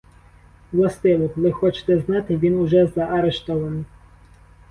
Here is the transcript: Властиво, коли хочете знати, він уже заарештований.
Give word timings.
Властиво, 0.73 1.29
коли 1.29 1.51
хочете 1.51 1.99
знати, 1.99 2.37
він 2.37 2.57
уже 2.59 2.87
заарештований. 2.87 3.85